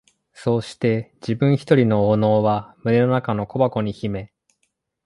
[0.33, 4.33] そうして自分ひとりの懊悩は胸の中の小箱に秘め、